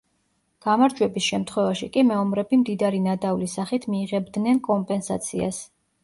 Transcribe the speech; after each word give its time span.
გამარჯვების 0.65 1.25
შემთხვევაში 1.25 1.89
კი 1.97 2.03
მეომრები 2.11 2.57
მდიდარი 2.61 3.01
ნადავლის 3.07 3.53
სახით 3.59 3.85
მიიღებდნენ 3.91 4.63
კომპენსაციას. 4.69 5.61